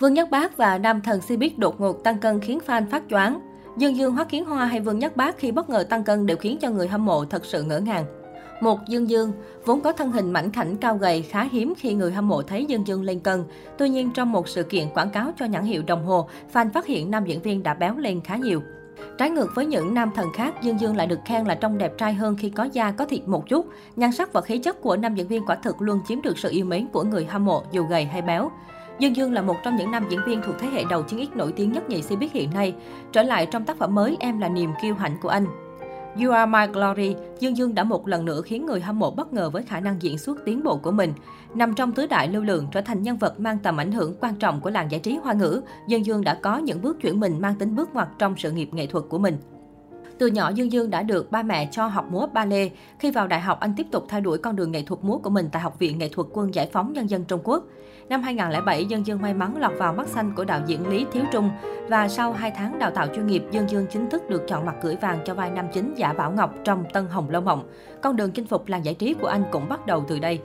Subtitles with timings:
[0.00, 3.40] Vương Nhất Bác và nam thần Cbiz đột ngột tăng cân khiến fan phát choáng.
[3.76, 6.36] Dương Dương Hoắc Kiến Hoa hay Vương Nhất Bác khi bất ngờ tăng cân đều
[6.36, 8.04] khiến cho người hâm mộ thật sự ngỡ ngàng.
[8.60, 9.32] Một Dương Dương,
[9.64, 12.64] vốn có thân hình mảnh khảnh cao gầy khá hiếm khi người hâm mộ thấy
[12.64, 13.44] Dương Dương lên cân.
[13.78, 16.86] Tuy nhiên trong một sự kiện quảng cáo cho nhãn hiệu đồng hồ, fan phát
[16.86, 18.62] hiện nam diễn viên đã béo lên khá nhiều.
[19.18, 21.92] Trái ngược với những nam thần khác, Dương Dương lại được khen là trông đẹp
[21.98, 23.66] trai hơn khi có da có thịt một chút.
[23.96, 26.50] Nhan sắc và khí chất của nam diễn viên quả thực luôn chiếm được sự
[26.50, 28.50] yêu mến của người hâm mộ dù gầy hay béo.
[28.98, 31.52] Dương Dương là một trong những nam diễn viên thuộc thế hệ đầu 9X nổi
[31.56, 32.74] tiếng nhất nhì Cbiz hiện nay.
[33.12, 35.46] Trở lại trong tác phẩm mới Em là niềm kiêu hãnh của anh.
[36.22, 39.32] You Are My Glory, Dương Dương đã một lần nữa khiến người hâm mộ bất
[39.32, 41.12] ngờ với khả năng diễn xuất tiến bộ của mình.
[41.54, 44.34] Nằm trong tứ đại lưu lượng, trở thành nhân vật mang tầm ảnh hưởng quan
[44.34, 47.40] trọng của làng giải trí hoa ngữ, Dương Dương đã có những bước chuyển mình
[47.40, 49.36] mang tính bước ngoặt trong sự nghiệp nghệ thuật của mình.
[50.18, 52.72] Từ nhỏ Dương Dương đã được ba mẹ cho học múa ballet.
[52.98, 55.30] Khi vào đại học, anh tiếp tục thay đổi con đường nghệ thuật múa của
[55.30, 57.64] mình tại Học viện Nghệ thuật Quân Giải phóng Nhân dân Trung Quốc.
[58.08, 61.24] Năm 2007, Dương Dương may mắn lọt vào mắt xanh của đạo diễn Lý Thiếu
[61.32, 61.50] Trung
[61.88, 64.74] và sau 2 tháng đào tạo chuyên nghiệp, Dương Dương chính thức được chọn mặt
[64.82, 67.68] cưỡi vàng cho vai nam chính Giả Bảo Ngọc trong Tân Hồng Lâu Mộng.
[68.02, 70.40] Con đường chinh phục làng giải trí của anh cũng bắt đầu từ đây.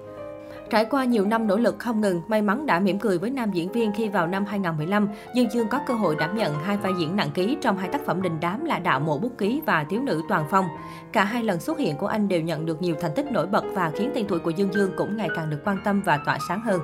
[0.71, 3.51] Trải qua nhiều năm nỗ lực không ngừng, may mắn đã mỉm cười với nam
[3.51, 6.91] diễn viên khi vào năm 2015, Dương Dương có cơ hội đảm nhận hai vai
[6.99, 9.85] diễn nặng ký trong hai tác phẩm đình đám là Đạo mộ bút ký và
[9.89, 10.65] Thiếu nữ toàn phong.
[11.11, 13.63] Cả hai lần xuất hiện của anh đều nhận được nhiều thành tích nổi bật
[13.73, 16.37] và khiến tên tuổi của Dương Dương cũng ngày càng được quan tâm và tỏa
[16.47, 16.81] sáng hơn.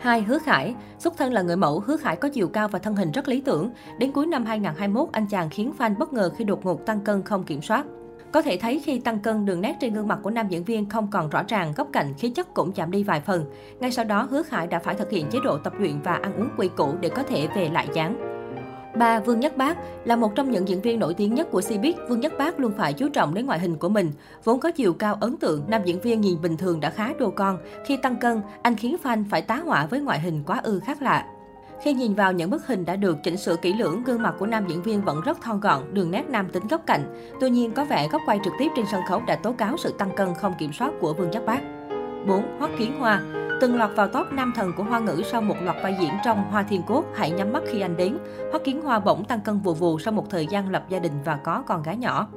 [0.00, 2.96] Hai Hứa Khải, xuất thân là người mẫu, Hứa Khải có chiều cao và thân
[2.96, 3.70] hình rất lý tưởng.
[3.98, 7.22] Đến cuối năm 2021, anh chàng khiến fan bất ngờ khi đột ngột tăng cân
[7.22, 7.84] không kiểm soát.
[8.32, 10.88] Có thể thấy khi tăng cân, đường nét trên gương mặt của nam diễn viên
[10.88, 13.44] không còn rõ ràng, góc cạnh, khí chất cũng giảm đi vài phần.
[13.80, 16.32] Ngay sau đó, Hứa Khải đã phải thực hiện chế độ tập luyện và ăn
[16.36, 18.38] uống quy củ để có thể về lại dáng.
[18.98, 21.92] Ba Vương Nhất Bác là một trong những diễn viên nổi tiếng nhất của Cbiz.
[22.08, 24.12] Vương Nhất Bác luôn phải chú trọng đến ngoại hình của mình.
[24.44, 27.30] Vốn có chiều cao ấn tượng, nam diễn viên nhìn bình thường đã khá đô
[27.30, 27.58] con.
[27.86, 31.02] Khi tăng cân, anh khiến fan phải tá hỏa với ngoại hình quá ư khác
[31.02, 31.26] lạ.
[31.82, 34.46] Khi nhìn vào những bức hình đã được chỉnh sửa kỹ lưỡng, gương mặt của
[34.46, 37.32] nam diễn viên vẫn rất thon gọn, đường nét nam tính góc cạnh.
[37.40, 39.94] Tuy nhiên, có vẻ góc quay trực tiếp trên sân khấu đã tố cáo sự
[39.98, 41.60] tăng cân không kiểm soát của Vương Nhất Bác.
[42.26, 42.58] 4.
[42.58, 43.22] Hoắc Kiến Hoa
[43.60, 46.44] Từng lọt vào top nam thần của Hoa ngữ sau một loạt vai diễn trong
[46.50, 48.18] Hoa Thiên Cốt, Hãy nhắm mắt khi anh đến.
[48.50, 51.12] Hoắc Kiến Hoa bỗng tăng cân vù vù sau một thời gian lập gia đình
[51.24, 52.28] và có con gái nhỏ.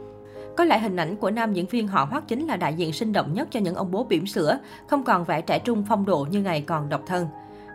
[0.58, 3.14] Có lẽ hình ảnh của nam diễn viên họ Hoắc chính là đại diện sinh
[3.14, 4.58] động nhất cho những ông bố bỉm sữa,
[4.88, 7.28] không còn vẻ trẻ trung phong độ như ngày còn độc thân.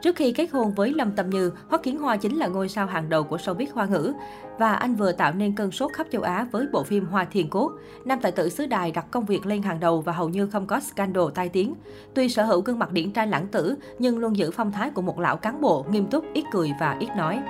[0.07, 2.87] Trước khi kết hôn với Lâm Tâm Như, Hoắc Kiến Hoa chính là ngôi sao
[2.87, 4.13] hàng đầu của showbiz hoa ngữ.
[4.59, 7.49] Và anh vừa tạo nên cơn sốt khắp châu Á với bộ phim Hoa Thiền
[7.49, 7.73] Cốt.
[8.05, 10.67] Nam tài tử xứ đài đặt công việc lên hàng đầu và hầu như không
[10.67, 11.75] có scandal tai tiếng.
[12.15, 15.03] Tuy sở hữu gương mặt điển trai lãng tử, nhưng luôn giữ phong thái của
[15.03, 17.43] một lão cán bộ, nghiêm túc, ít cười và ít nói.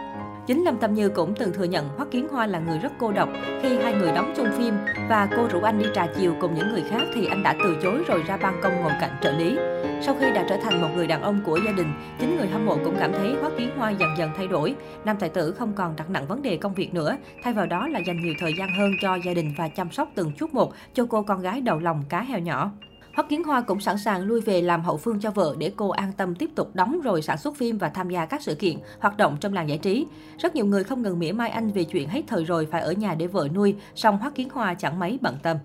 [0.46, 3.12] Chính Lâm Tâm Như cũng từng thừa nhận Hoắc Kiến Hoa là người rất cô
[3.12, 3.28] độc
[3.62, 4.74] khi hai người đóng chung phim
[5.08, 7.76] và cô rủ anh đi trà chiều cùng những người khác thì anh đã từ
[7.82, 9.56] chối rồi ra ban công ngồi cạnh trợ lý.
[10.00, 12.66] Sau khi đã trở thành một người đàn ông của gia đình, chính người hâm
[12.66, 14.74] mộ cũng cảm thấy Hoắc Kiến Hoa dần dần thay đổi.
[15.04, 17.88] Nam tài tử không còn đặt nặng vấn đề công việc nữa, thay vào đó
[17.88, 20.72] là dành nhiều thời gian hơn cho gia đình và chăm sóc từng chút một
[20.94, 22.70] cho cô con gái đầu lòng cá heo nhỏ.
[23.14, 25.88] Hoắc Kiến Hoa cũng sẵn sàng lui về làm hậu phương cho vợ để cô
[25.88, 28.76] an tâm tiếp tục đóng rồi sản xuất phim và tham gia các sự kiện,
[29.00, 30.06] hoạt động trong làng giải trí.
[30.38, 32.92] Rất nhiều người không ngừng mỉa mai anh về chuyện hết thời rồi phải ở
[32.92, 35.56] nhà để vợ nuôi, song Hoắc Kiến Hoa chẳng mấy bận tâm.